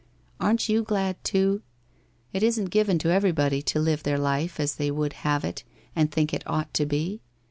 Aren't 0.39 0.67
you 0.67 0.81
glad 0.81 1.23
too? 1.23 1.61
It 2.33 2.41
isn't 2.41 2.71
given 2.71 2.97
to 2.97 3.09
every 3.11 3.31
body 3.31 3.61
to 3.61 3.79
live 3.79 4.01
their 4.01 4.17
life 4.17 4.59
as 4.59 4.77
they 4.77 4.89
would 4.89 5.13
have 5.13 5.45
it 5.45 5.63
and 5.95 6.11
think 6.11 6.33
it 6.33 6.41
ought 6.47 6.73
to 6.73 6.87
be. 6.87 7.21